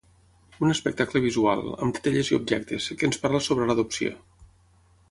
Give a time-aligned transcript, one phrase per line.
[0.67, 4.19] Un espectacle visual, amb titelles i objectes, que ens parla sobre l’adopció.